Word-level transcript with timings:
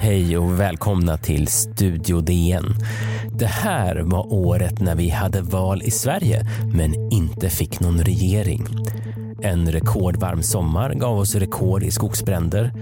Hej 0.00 0.38
och 0.38 0.60
välkomna 0.60 1.16
till 1.16 1.46
Studio 1.46 2.20
DN. 2.20 2.64
Det 3.38 3.46
här 3.46 3.96
var 3.96 4.32
året 4.32 4.80
när 4.80 4.94
vi 4.94 5.08
hade 5.08 5.42
val 5.42 5.82
i 5.82 5.90
Sverige 5.90 6.46
men 6.74 7.12
inte 7.12 7.50
fick 7.50 7.80
någon 7.80 8.00
regering. 8.00 8.66
En 9.42 9.72
rekordvarm 9.72 10.42
sommar 10.42 10.94
gav 10.94 11.18
oss 11.18 11.34
rekord 11.34 11.82
i 11.82 11.90
skogsbränder 11.90 12.72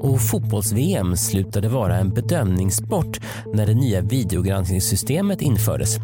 och 0.00 0.20
fotbolls-VM 0.20 1.16
slutade 1.16 1.68
vara 1.68 1.96
en 1.96 2.10
bedömningssport 2.10 3.20
när 3.54 3.66
det 3.66 3.74
nya 3.74 4.00
videogranskningssystemet 4.00 5.42
infördes. 5.42 5.98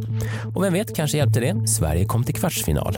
Och 0.55 0.65
vem 0.65 0.73
vet, 0.73 0.97
kanske 0.97 1.19
hjälpte 1.19 1.41
det. 1.41 1.69
Sverige 1.69 2.05
kom 2.05 2.25
till 2.25 2.35
kvartsfinal. 2.35 2.97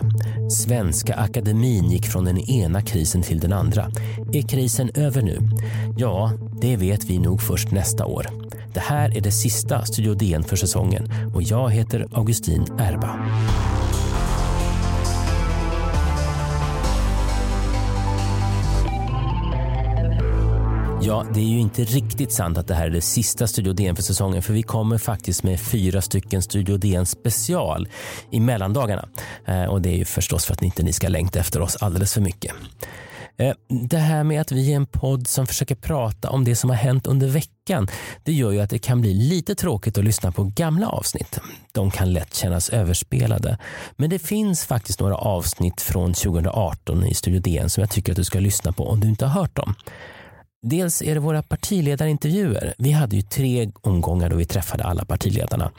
Svenska 0.51 1.15
akademin 1.15 1.91
gick 1.91 2.07
från 2.07 2.25
den 2.25 2.39
ena 2.39 2.83
krisen 2.83 3.23
till 3.23 3.41
den 3.41 3.53
andra. 3.53 3.91
Är 4.33 4.43
krisen 4.43 4.91
över 4.95 5.23
nu? 5.23 5.39
Ja, 5.97 6.33
det 6.61 6.77
vet 6.77 7.05
vi 7.05 7.19
nog 7.19 7.43
först 7.43 7.71
nästa 7.71 8.07
år. 8.07 8.27
Det 8.75 8.81
här 8.81 9.17
är 9.17 9.21
det 9.21 9.33
sista 9.33 9.85
Studio 9.85 10.15
DN 10.15 10.45
för 10.45 10.57
säsongen 10.57 11.13
och 11.35 11.43
jag 11.43 11.71
heter 11.71 12.09
Augustin 12.13 12.67
Erba. 12.79 13.19
Ja, 21.07 21.27
det 21.35 21.41
är 21.41 21.45
ju 21.45 21.61
inte 21.61 21.85
riktigt 21.85 22.33
sant 22.33 22.59
att 22.59 22.67
det 22.67 22.75
här 22.75 22.87
är 22.87 22.91
det 22.91 23.01
sista 23.01 23.47
Studio 23.47 23.73
DN 23.73 23.97
för 23.97 24.03
säsongen 24.03 24.43
för 24.43 24.53
vi 24.53 24.63
kommer 24.63 24.99
faktiskt 24.99 25.43
med 25.43 25.61
fyra 25.61 26.01
stycken 26.01 26.43
Studio 26.43 26.77
DN 26.77 27.07
special 27.07 27.89
i 28.31 28.41
mellandagarna. 28.41 29.09
Eh, 29.47 29.65
och 29.65 29.83
det 29.83 29.89
är 29.89 29.97
ju 29.97 30.05
förstås 30.05 30.45
för 30.45 30.53
att 30.53 30.61
ni 30.61 30.67
inte 30.67 30.83
ni 30.83 30.93
ska 30.93 31.09
längta 31.09 31.39
efter 31.39 31.63
oss 31.63 31.77
alldeles 31.77 32.15
för 32.15 32.21
mycket. 32.21 32.53
Eh, 33.37 33.55
det 33.89 33.99
här 33.99 34.25
med 34.25 34.41
att 34.41 34.53
vi 34.53 34.73
är 34.73 34.77
en 34.77 34.87
podd 34.87 35.29
som 35.29 35.47
försöker 35.47 35.75
prata 35.75 36.31
om 36.31 36.45
det 36.45 36.57
som 36.57 36.71
har 36.71 36.77
hänt 36.77 37.07
under 37.07 37.29
veckan, 37.29 37.89
det 38.23 38.33
gör 38.33 38.51
ju 38.51 38.61
att 38.61 38.71
det 38.71 38.79
kan 38.79 39.01
bli 39.01 39.15
lite 39.15 39.55
tråkigt 39.55 39.99
att 39.99 40.05
lyssna 40.05 40.33
på 40.33 40.45
gamla 40.45 40.89
avsnitt. 40.89 41.41
De 41.73 41.91
kan 41.91 42.13
lätt 42.13 42.35
kännas 42.35 42.69
överspelade. 42.69 43.59
Men 43.97 44.11
det 44.11 44.19
finns 44.19 44.65
faktiskt 44.65 45.01
några 45.01 45.17
avsnitt 45.17 45.81
från 45.81 46.15
2018 46.15 47.07
i 47.07 47.15
Studio 47.15 47.41
DN 47.41 47.71
som 47.71 47.81
jag 47.81 47.91
tycker 47.91 48.13
att 48.13 48.17
du 48.17 48.25
ska 48.25 48.41
lyssna 48.41 48.73
på 48.73 48.89
om 48.89 49.01
du 49.01 49.09
inte 49.09 49.27
har 49.27 49.41
hört 49.41 49.57
dem. 49.57 49.75
Dels 50.67 51.03
är 51.03 51.15
det 51.15 51.21
våra 51.21 51.43
partiledarintervjuer. 51.43 52.75
Vi 52.79 52.93
hade 52.93 53.17
ju 53.17 53.23
tre 53.23 53.71
omgångar 53.81 54.31
då 54.31 54.37
vi 54.37 54.45
träffade 54.45 54.85
alla 54.85 55.05
partiledarna. 55.05 55.71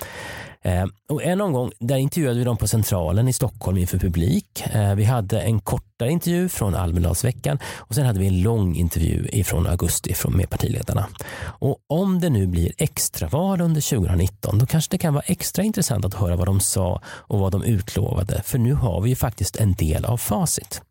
Eh, 0.62 0.86
och 1.10 1.24
en 1.24 1.42
omgång 1.42 1.72
där 1.80 1.96
intervjuade 1.96 2.40
vi 2.40 2.46
dem 2.46 2.58
på 2.58 2.68
Centralen 2.68 3.28
i 3.28 3.34
Stockholm 3.34 3.78
inför 3.78 3.98
publik. 3.98 4.64
Eh, 4.74 4.96
vi 4.96 5.04
hade 5.04 5.42
en 5.42 5.60
kortare 5.60 6.12
intervju 6.12 6.50
från 6.50 6.76
Almedalsveckan 6.76 7.60
och 7.78 7.96
sen 7.96 8.06
hade 8.06 8.20
vi 8.20 8.28
en 8.28 8.42
lång 8.42 8.76
intervju 8.76 9.44
från 9.44 9.68
augusti 9.68 10.14
från 10.14 10.38
med 10.38 10.50
partiledarna. 10.50 11.08
Och 11.42 11.78
om 11.88 12.20
det 12.20 12.30
nu 12.30 12.48
blir 12.48 12.72
extraval 12.78 13.62
under 13.62 13.82
2019 13.82 14.60
då 14.60 14.66
kanske 14.66 14.92
det 14.92 14.98
kan 14.98 15.14
vara 15.14 15.24
extra 15.28 15.64
intressant 15.64 16.06
att 16.06 16.14
höra 16.14 16.36
vad 16.36 16.48
de 16.48 16.60
sa 16.60 17.02
och 17.06 17.40
vad 17.40 17.52
de 17.52 17.64
utlovade. 17.64 18.42
För 18.46 18.58
nu 18.58 18.74
har 18.74 19.02
vi 19.02 19.10
ju 19.10 19.16
faktiskt 19.16 19.56
en 19.56 19.74
del 19.74 20.06
av 20.06 20.18
facit. 20.18 20.82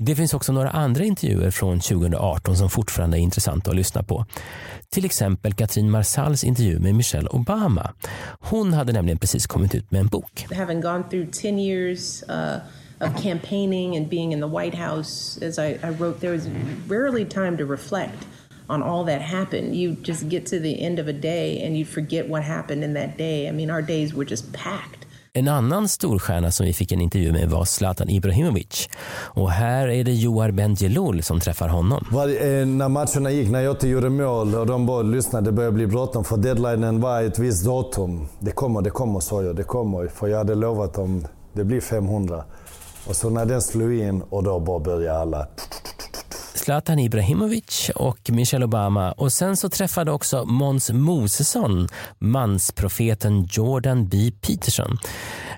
Det 0.00 0.14
finns 0.16 0.34
också 0.34 0.52
några 0.52 0.70
andra 0.70 1.04
intervjuer 1.04 1.50
från 1.50 1.80
2018 1.80 2.56
som 2.56 2.70
fortfarande 2.70 3.18
är 3.18 3.20
intressanta 3.20 3.70
att 3.70 3.76
lyssna 3.76 4.02
på. 4.02 4.26
Till 4.90 5.04
exempel 5.04 5.52
Katrin 5.52 5.90
Marsals 5.90 6.44
intervju 6.44 6.78
med 6.78 6.94
Michelle 6.94 7.28
Obama. 7.28 7.92
Hon 8.40 8.72
hade 8.72 8.92
nämligen 8.92 9.18
precis 9.18 9.46
kommit 9.46 9.74
ut 9.74 9.90
med 9.90 10.00
en 10.00 10.06
bok. 10.06 10.46
Having 10.56 10.80
gone 10.80 11.04
through 11.10 11.30
10 11.30 11.58
years 11.58 12.22
uh, 12.22 12.56
of 13.08 13.22
campaigning 13.22 13.96
and 13.96 14.08
being 14.08 14.32
in 14.32 14.40
the 14.40 14.46
White 14.46 14.76
House, 14.76 15.38
as 15.46 15.58
I, 15.58 15.86
I 15.86 15.90
wrote, 15.90 16.20
there 16.20 16.32
was 16.32 16.48
rarely 16.88 17.24
time 17.24 17.56
to 17.56 17.64
reflect 17.64 18.26
on 18.68 18.82
all 18.82 19.04
that 19.04 19.22
happened. 19.22 19.76
You 19.76 19.96
just 20.02 20.28
get 20.28 20.46
to 20.46 20.60
the 20.60 20.80
end 20.86 20.98
of 21.00 21.08
a 21.08 21.20
day 21.20 21.66
and 21.66 21.76
you 21.76 21.84
forget 21.84 22.28
what 22.28 22.44
happened 22.44 22.84
in 22.84 22.94
that 22.94 23.18
day. 23.18 23.48
I 23.48 23.52
mean, 23.52 23.70
our 23.70 23.82
days 23.82 24.14
were 24.14 24.28
just 24.28 24.52
packed. 24.52 25.06
En 25.32 25.48
annan 25.48 25.88
storstjärna 25.88 26.50
som 26.50 26.66
vi 26.66 26.72
fick 26.72 26.92
en 26.92 27.00
intervju 27.00 27.32
med 27.32 27.50
var 27.50 27.64
Zlatan 27.64 28.08
Ibrahimovic. 28.08 28.88
Och 29.10 29.50
här 29.50 29.88
är 29.88 30.04
det 30.04 30.12
Johar 30.12 30.50
Bendjelloul 30.50 31.22
som 31.22 31.40
träffar 31.40 31.68
honom. 31.68 32.04
Var, 32.10 32.28
eh, 32.28 32.66
när 32.66 32.88
matcherna 32.88 33.30
gick, 33.30 33.50
när 33.50 33.60
jag 33.60 33.72
inte 33.72 33.88
gjorde 33.88 34.10
mål 34.10 34.54
och 34.54 34.66
de 34.66 34.86
bara 34.86 35.02
lyssnade, 35.02 35.46
det 35.46 35.52
började 35.52 35.74
bli 35.74 35.86
bråttom 35.86 36.24
för 36.24 36.36
deadlinen 36.36 37.00
var 37.00 37.22
ett 37.22 37.38
visst 37.38 37.64
datum. 37.64 38.28
Det 38.38 38.50
kommer, 38.50 38.82
det 38.82 38.90
kommer 38.90 39.20
sa 39.20 39.42
jag, 39.42 39.56
det 39.56 39.64
kommer. 39.64 40.06
För 40.06 40.26
jag 40.26 40.38
hade 40.38 40.54
lovat 40.54 40.94
dem, 40.94 41.26
det 41.52 41.64
blir 41.64 41.80
500. 41.80 42.44
Och 43.06 43.16
så 43.16 43.30
när 43.30 43.46
den 43.46 43.62
slog 43.62 43.94
in 43.94 44.22
och 44.22 44.42
då 44.42 44.60
bara 44.60 44.78
började 44.78 45.20
alla 45.20 45.46
Zlatan 46.68 46.98
Ibrahimovic 46.98 47.90
och 47.94 48.30
Michelle 48.30 48.64
Obama 48.64 49.12
och 49.12 49.32
sen 49.32 49.56
så 49.56 49.68
träffade 49.68 50.12
också 50.12 50.44
Måns 50.44 50.90
Mosesson 50.90 51.88
mansprofeten 52.18 53.46
Jordan 53.50 54.08
B. 54.08 54.30
Peterson. 54.40 54.98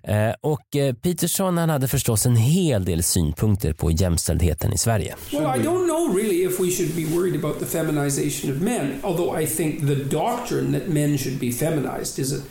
Eh, 0.03 0.31
och 0.41 0.77
eh, 0.77 0.95
Peterson 0.95 1.59
han 1.59 1.71
hade 1.71 1.89
förstås 1.89 2.27
en 2.27 2.37
hel 2.37 2.85
del 2.85 3.03
synpunkter 3.03 3.73
på 3.73 3.91
jämställdheten 3.91 4.73
i 4.73 4.79
Sverige. 4.79 5.15
Well, 5.33 5.61
I 5.61 5.65
don't 5.67 5.87
know 5.87 6.17
really 6.17 6.45
if 6.45 6.61
we 6.61 6.71
should 6.71 6.95
be 6.95 7.17
worried 7.17 7.45
about 7.45 7.59
the 7.59 7.67
feminization 7.67 8.57
of 8.57 8.63
men, 8.63 9.01
although 9.03 9.43
I 9.43 9.47
think 9.47 9.81
the 9.81 10.17
doctrine 10.17 10.79
that 10.79 10.89
men 10.89 11.19
should 11.19 11.39
be 11.41 11.53
feminized 11.53 12.19
is 12.19 12.33
an 12.33 12.43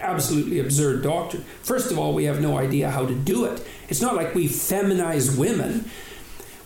absolutely 0.00 0.60
absurd 0.60 1.02
doctrine. 1.02 1.44
First 1.62 1.92
of 1.92 1.98
all, 1.98 2.14
we 2.14 2.28
have 2.28 2.40
no 2.40 2.62
idea 2.62 2.90
how 2.90 3.06
to 3.06 3.14
do 3.14 3.44
it. 3.44 3.66
It's 3.88 4.02
not 4.02 4.16
like 4.16 4.34
we 4.34 4.48
feminize 4.48 5.38
women. 5.38 5.84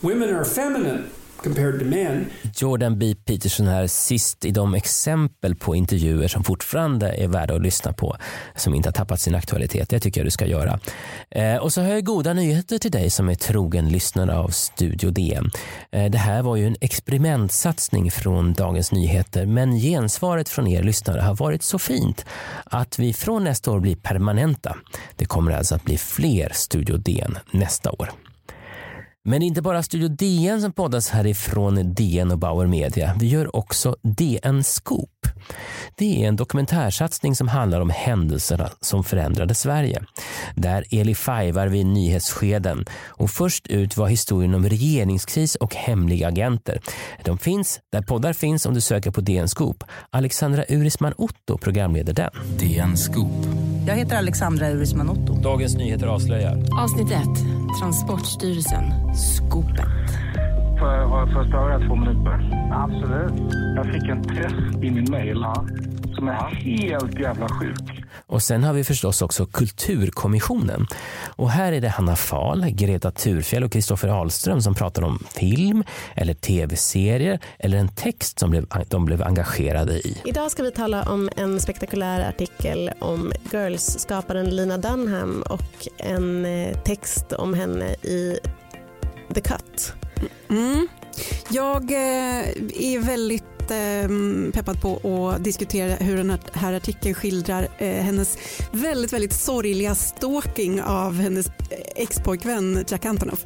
Women 0.05 0.37
are 0.37 0.45
feminine 0.45 1.05
compared 1.43 1.79
to 1.79 1.85
men. 1.85 2.27
Jordan 2.55 2.99
B. 2.99 3.15
Peterson 3.25 3.67
här 3.67 3.87
sist 3.87 4.45
i 4.45 4.51
de 4.51 4.75
exempel 4.75 5.55
på 5.55 5.75
intervjuer 5.75 6.29
som 6.29 6.45
fortfarande 6.45 7.13
är 7.13 7.29
värda 7.29 7.55
att 7.55 7.63
lyssna 7.63 7.93
på, 7.93 8.17
som 8.57 8.75
inte 8.75 8.89
har 8.89 8.93
tappat 8.93 9.21
sin 9.21 9.35
aktualitet. 9.35 9.89
Det 9.89 10.01
tycker 10.01 10.21
jag 10.21 10.27
du 10.27 10.31
ska 10.31 10.47
göra. 10.47 10.81
Eh, 11.31 11.57
och 11.57 11.73
så 11.73 11.83
har 11.83 11.89
jag 11.89 12.05
goda 12.05 12.33
nyheter 12.33 12.79
till 12.79 12.91
dig 12.91 13.11
som 13.11 13.29
är 13.29 13.35
trogen 13.35 13.89
lyssnare 13.89 14.39
av 14.39 14.49
Studio 14.49 15.11
DN. 15.11 15.51
Eh, 15.93 16.11
det 16.11 16.19
här 16.19 16.43
var 16.43 16.57
ju 16.57 16.67
en 16.67 16.77
experimentsatsning 16.81 18.11
från 18.11 18.53
Dagens 18.53 18.93
Nyheter, 18.93 19.47
men 19.47 19.73
gensvaret 19.73 20.49
från 20.49 20.67
er 20.67 20.83
lyssnare 20.83 21.21
har 21.21 21.35
varit 21.35 21.63
så 21.63 21.79
fint 21.79 22.27
att 22.65 22.99
vi 22.99 23.13
från 23.13 23.45
nästa 23.45 23.71
år 23.71 23.81
blir 23.81 23.97
permanenta. 23.97 24.77
Det 25.17 25.25
kommer 25.25 25.53
alltså 25.53 25.75
att 25.75 25.85
bli 25.85 25.99
fler 25.99 26.51
Studio 26.55 26.97
DN 26.97 27.39
nästa 27.51 27.91
år. 27.91 28.11
Men 29.27 29.41
det 29.41 29.45
är 29.45 29.47
inte 29.47 29.63
bara 29.63 29.83
Studio 29.83 30.09
DN 30.09 30.61
som 30.61 30.73
poddas 30.73 31.11
härifrån 31.11 31.95
DN 31.95 32.31
och 32.31 32.39
Bauer 32.39 32.67
Media. 32.67 33.15
Vi 33.21 33.27
gör 33.27 33.57
också 33.57 33.97
DN 34.03 34.65
Scoop. 34.65 35.11
Det 35.97 36.25
är 36.25 36.29
en 36.29 36.37
dokumentärsatsning 36.37 37.37
som 37.37 37.49
handlar 37.49 37.81
om 37.81 37.91
händelserna 37.91 38.71
som 38.81 39.05
förändrade 39.05 39.55
Sverige. 39.55 40.03
Där 40.55 40.85
Eli 40.91 41.15
fajvar 41.15 41.67
vid 41.67 41.87
nyhetsskeden 41.87 42.85
och 43.07 43.31
först 43.31 43.67
ut 43.67 43.97
var 43.97 44.09
historien 44.09 44.55
om 44.55 44.69
regeringskris 44.69 45.55
och 45.55 45.75
hemliga 45.75 46.29
agenter. 46.29 46.81
De 47.25 47.39
finns 47.39 47.81
där 47.93 48.03
poddar 48.03 48.33
finns 48.33 48.67
om 48.67 48.75
du 48.75 48.81
söker 48.81 49.11
på 49.11 49.21
DN 49.21 49.49
Scoop. 49.49 49.85
Alexandra 50.11 50.65
Urisman 50.69 51.15
Otto 51.17 51.59
programleder 51.59 52.13
den. 52.13 52.31
DN 52.59 52.97
Scoop. 52.97 53.47
Jag 53.87 53.95
heter 53.95 54.17
Alexandra 54.17 54.71
Urisman 54.71 55.11
Otto. 55.11 55.41
Dagens 55.41 55.75
Nyheter 55.75 56.07
avslöjar. 56.07 56.63
Avsnitt 56.83 57.11
1. 57.11 57.64
Transportstyrelsen. 57.81 59.15
Skopet. 59.15 60.07
Får 60.79 60.89
jag, 60.89 61.09
har 61.09 61.19
jag 61.19 61.33
först 61.33 61.53
höra 61.53 61.79
två 61.89 61.97
minuter? 61.97 62.69
Absolut. 62.73 63.53
Jag 63.77 63.87
fick 63.87 64.09
en 64.09 64.23
test 64.23 64.83
i 64.85 64.91
min 64.91 65.11
mail 65.11 65.39
ja. 65.43 65.67
som 66.15 66.29
är 66.29 66.35
helt 66.35 67.21
jävla 67.21 67.49
sjuk. 67.49 68.05
Och 68.35 68.43
sen 68.43 68.65
har 68.65 68.73
vi 68.73 68.85
förstås 68.85 69.23
också 69.23 69.47
Kulturkommissionen. 69.47 70.87
Och 71.37 71.51
här 71.51 71.73
är 71.73 71.81
det 71.81 71.89
Hanna 71.89 72.17
Fahl, 72.17 72.71
Greta 72.71 73.11
Thurfjell 73.11 73.65
och 73.65 73.73
Kristoffer 73.73 74.09
Ahlström 74.09 74.63
som 74.63 74.75
pratar 74.75 75.03
om 75.03 75.19
film 75.35 75.85
eller 76.15 76.35
tv-serier 76.35 77.41
eller 77.59 77.79
en 77.79 77.89
text 77.89 78.39
som 78.39 78.67
de 78.89 79.05
blev 79.05 79.23
engagerade 79.23 79.93
i. 79.93 80.23
Idag 80.25 80.51
ska 80.51 80.63
vi 80.63 80.71
tala 80.71 81.03
om 81.03 81.31
en 81.37 81.61
spektakulär 81.61 82.29
artikel 82.29 82.91
om 83.01 83.33
Girls-skaparen 83.53 84.51
Lina 84.51 84.79
Dunham 84.79 85.43
och 85.43 85.89
en 85.97 86.47
eh, 86.47 86.79
text 86.79 87.33
om 87.33 87.55
henne 87.55 87.95
i 88.03 88.39
The 89.35 89.41
Cut. 89.41 89.93
Mm. 90.51 90.89
Jag 91.49 91.91
eh, 91.91 92.49
är 92.75 92.99
väldigt 92.99 93.54
peppad 94.53 94.81
på 94.81 95.29
att 95.29 95.45
diskutera 95.45 95.95
hur 95.95 96.17
den 96.17 96.39
här 96.53 96.73
artikeln 96.73 97.15
skildrar 97.15 97.69
eh, 97.79 97.89
hennes 97.89 98.39
väldigt, 98.73 99.13
väldigt 99.13 99.33
sorgliga 99.33 99.95
stalking 99.95 100.83
av 100.83 101.15
hennes 101.15 101.47
expojkvän 101.97 102.85
Jack 102.89 103.05
Antonoff. 103.05 103.45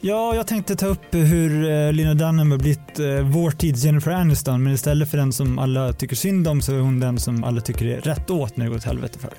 Ja, 0.00 0.34
jag 0.34 0.46
tänkte 0.46 0.76
ta 0.76 0.86
upp 0.86 1.14
hur 1.14 1.92
Lina 1.92 2.14
Dunham 2.14 2.50
har 2.50 2.58
blivit 2.58 2.98
vår 3.34 3.50
tids 3.50 3.84
Jennifer 3.84 4.10
Aniston, 4.10 4.62
men 4.62 4.72
istället 4.72 5.10
för 5.10 5.16
den 5.18 5.32
som 5.32 5.58
alla 5.58 5.92
tycker 5.92 6.16
synd 6.16 6.48
om 6.48 6.62
så 6.62 6.72
är 6.72 6.78
hon 6.78 7.00
den 7.00 7.18
som 7.18 7.44
alla 7.44 7.60
tycker 7.60 7.86
är 7.86 8.00
rätt 8.00 8.30
åt 8.30 8.56
när 8.56 8.64
det 8.64 8.70
går 8.70 8.76
åt 8.76 8.84
helvete 8.84 9.18
för. 9.18 9.32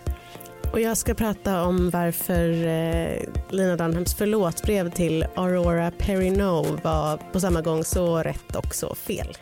Och 0.71 0.79
jag 0.79 0.97
ska 0.97 1.13
prata 1.13 1.63
om 1.63 1.89
varför 1.89 2.49
eh, 2.67 3.29
Lina 3.49 3.75
Dunhams 3.75 4.13
förlåtbrev 4.13 4.91
till 4.91 5.25
Aurora 5.35 5.91
Perrineau 5.91 6.77
var 6.83 7.17
på 7.33 7.39
samma 7.39 7.61
gång 7.61 7.83
så 7.83 8.17
rätt 8.17 8.55
och 8.55 8.75
så 8.75 8.95
fel. 8.95 9.37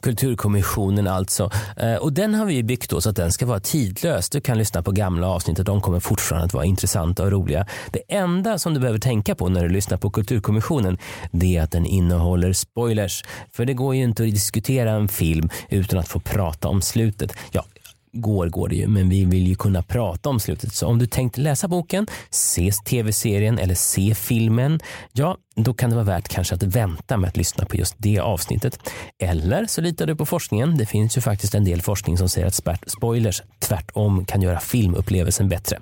Kulturkommissionen 0.00 1.06
alltså. 1.06 1.50
Eh, 1.76 1.94
och 1.94 2.12
den 2.12 2.34
har 2.34 2.46
vi 2.46 2.62
byggt 2.62 2.90
då 2.90 3.00
så 3.00 3.10
att 3.10 3.16
den 3.16 3.32
ska 3.32 3.46
vara 3.46 3.60
tidlös. 3.60 4.30
Du 4.30 4.40
kan 4.40 4.58
lyssna 4.58 4.82
på 4.82 4.92
gamla 4.92 5.28
avsnitt 5.28 5.58
och 5.58 5.64
de 5.64 5.80
kommer 5.80 6.00
fortfarande 6.00 6.46
att 6.46 6.54
vara 6.54 6.64
intressanta 6.64 7.22
och 7.24 7.32
roliga. 7.32 7.66
Det 7.92 8.02
enda 8.08 8.58
som 8.58 8.74
du 8.74 8.80
behöver 8.80 8.98
tänka 8.98 9.34
på 9.34 9.48
när 9.48 9.62
du 9.62 9.68
lyssnar 9.68 9.98
på 9.98 10.10
Kulturkommissionen 10.10 10.98
det 11.30 11.56
är 11.56 11.62
att 11.62 11.70
den 11.70 11.86
innehåller 11.86 12.52
spoilers. 12.52 13.24
För 13.52 13.64
det 13.64 13.74
går 13.74 13.94
ju 13.94 14.02
inte 14.02 14.22
att 14.22 14.30
diskutera 14.30 14.90
en 14.90 15.08
film 15.08 15.48
utan 15.68 15.98
att 15.98 16.08
få 16.08 16.20
prata 16.20 16.68
om 16.68 16.82
slutet. 16.82 17.32
Ja, 17.52 17.64
går 18.12 18.48
går 18.48 18.68
det 18.68 18.76
ju, 18.76 18.86
men 18.86 19.08
vi 19.08 19.24
vill 19.24 19.46
ju 19.46 19.54
kunna 19.54 19.82
prata 19.82 20.28
om 20.28 20.40
slutet. 20.40 20.74
Så 20.74 20.86
om 20.86 20.98
du 20.98 21.06
tänkt 21.06 21.38
läsa 21.38 21.68
boken, 21.68 22.06
se 22.30 22.72
tv-serien 22.72 23.58
eller 23.58 23.74
se 23.74 24.14
filmen, 24.14 24.80
ja, 25.12 25.36
då 25.56 25.74
kan 25.74 25.90
det 25.90 25.96
vara 25.96 26.06
värt 26.06 26.28
kanske 26.28 26.54
att 26.54 26.62
vänta 26.62 27.16
med 27.16 27.28
att 27.28 27.36
lyssna 27.36 27.64
på 27.64 27.76
just 27.76 27.94
det 27.98 28.18
avsnittet. 28.18 28.78
Eller 29.18 29.66
så 29.66 29.80
litar 29.80 30.06
du 30.06 30.16
på 30.16 30.26
forskningen. 30.26 30.76
Det 30.76 30.86
finns 30.86 31.16
ju 31.16 31.20
faktiskt 31.20 31.54
en 31.54 31.64
del 31.64 31.82
forskning 31.82 32.18
som 32.18 32.28
säger 32.28 32.46
att 32.46 32.82
spoilers 32.86 33.42
tvärtom 33.58 34.24
kan 34.24 34.42
göra 34.42 34.60
filmupplevelsen 34.60 35.48
bättre. 35.48 35.78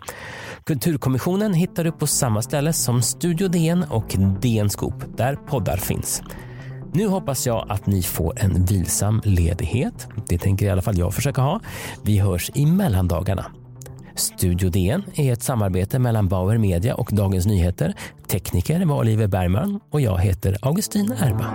Kulturkommissionen 0.64 1.54
hittar 1.54 1.84
du 1.84 1.92
på 1.92 2.06
samma 2.06 2.42
ställe 2.42 2.72
som 2.72 3.02
Studio 3.02 3.48
DN 3.48 3.84
och 3.84 4.16
DN 4.40 4.70
Scoop, 4.70 5.16
där 5.16 5.36
poddar 5.36 5.76
finns. 5.76 6.22
Nu 6.96 7.06
hoppas 7.06 7.46
jag 7.46 7.66
att 7.68 7.86
ni 7.86 8.02
får 8.02 8.40
en 8.40 8.64
vilsam 8.64 9.20
ledighet. 9.24 10.08
Det 10.28 10.38
tänker 10.38 10.66
i 10.66 10.70
alla 10.70 10.82
fall 10.82 10.98
jag 10.98 11.14
försöka 11.14 11.40
ha. 11.42 11.60
Vi 12.02 12.18
hörs 12.18 12.50
i 12.54 12.66
mellandagarna. 12.66 13.46
Studio 14.14 14.70
DN 14.70 15.02
är 15.14 15.32
ett 15.32 15.42
samarbete 15.42 15.98
mellan 15.98 16.28
Bauer 16.28 16.58
Media 16.58 16.94
och 16.94 17.08
Dagens 17.12 17.46
Nyheter. 17.46 17.94
Tekniker 18.28 18.84
var 18.84 18.98
Oliver 18.98 19.26
Bergman 19.26 19.80
och 19.90 20.00
jag 20.00 20.18
heter 20.18 20.56
Augustin 20.62 21.12
Erba. 21.12 21.46